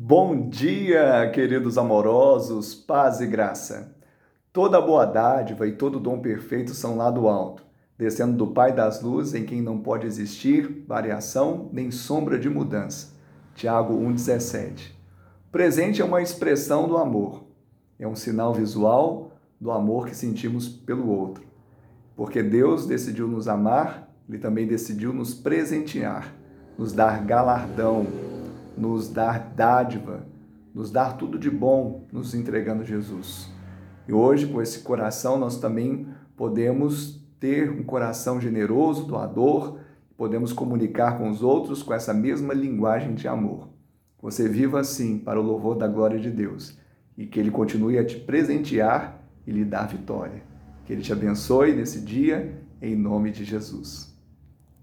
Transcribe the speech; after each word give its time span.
Bom 0.00 0.48
dia, 0.48 1.28
queridos 1.34 1.76
amorosos, 1.76 2.72
paz 2.72 3.20
e 3.20 3.26
graça. 3.26 3.96
Toda 4.52 4.80
boa 4.80 5.04
dádiva 5.04 5.66
e 5.66 5.72
todo 5.72 5.98
dom 5.98 6.20
perfeito 6.20 6.72
são 6.72 6.96
lá 6.96 7.10
do 7.10 7.26
alto, 7.26 7.64
descendo 7.98 8.36
do 8.36 8.46
Pai 8.46 8.72
das 8.72 9.02
luzes, 9.02 9.34
em 9.34 9.44
quem 9.44 9.60
não 9.60 9.80
pode 9.80 10.06
existir 10.06 10.84
variação 10.86 11.68
nem 11.72 11.90
sombra 11.90 12.38
de 12.38 12.48
mudança. 12.48 13.08
Tiago 13.56 13.92
1,17. 13.94 14.92
Presente 15.50 16.00
é 16.00 16.04
uma 16.04 16.22
expressão 16.22 16.86
do 16.86 16.96
amor, 16.96 17.42
é 17.98 18.06
um 18.06 18.14
sinal 18.14 18.54
visual 18.54 19.32
do 19.60 19.72
amor 19.72 20.06
que 20.06 20.14
sentimos 20.14 20.68
pelo 20.68 21.08
outro. 21.10 21.42
Porque 22.14 22.40
Deus 22.40 22.86
decidiu 22.86 23.26
nos 23.26 23.48
amar, 23.48 24.08
Ele 24.28 24.38
também 24.38 24.64
decidiu 24.64 25.12
nos 25.12 25.34
presentear, 25.34 26.32
nos 26.78 26.92
dar 26.92 27.24
galardão 27.24 28.27
nos 28.78 29.08
dar 29.08 29.52
dádiva, 29.54 30.26
nos 30.74 30.90
dar 30.90 31.16
tudo 31.16 31.38
de 31.38 31.50
bom, 31.50 32.06
nos 32.12 32.34
entregando 32.34 32.84
Jesus. 32.84 33.50
E 34.06 34.12
hoje, 34.12 34.46
com 34.46 34.62
esse 34.62 34.80
coração, 34.80 35.38
nós 35.38 35.58
também 35.58 36.06
podemos 36.36 37.20
ter 37.40 37.70
um 37.70 37.82
coração 37.82 38.40
generoso, 38.40 39.04
doador, 39.04 39.78
podemos 40.16 40.52
comunicar 40.52 41.18
com 41.18 41.30
os 41.30 41.42
outros 41.42 41.82
com 41.82 41.92
essa 41.92 42.14
mesma 42.14 42.54
linguagem 42.54 43.14
de 43.14 43.28
amor. 43.28 43.68
Você 44.20 44.48
viva 44.48 44.80
assim 44.80 45.18
para 45.18 45.40
o 45.40 45.44
louvor 45.44 45.76
da 45.76 45.86
glória 45.86 46.18
de 46.18 46.30
Deus 46.30 46.76
e 47.16 47.26
que 47.26 47.38
Ele 47.38 47.50
continue 47.50 47.98
a 47.98 48.04
te 48.04 48.16
presentear 48.16 49.20
e 49.46 49.52
lhe 49.52 49.64
dar 49.64 49.86
vitória. 49.86 50.42
Que 50.84 50.92
Ele 50.92 51.02
te 51.02 51.12
abençoe 51.12 51.74
nesse 51.74 52.00
dia, 52.00 52.60
em 52.82 52.96
nome 52.96 53.30
de 53.30 53.44
Jesus. 53.44 54.17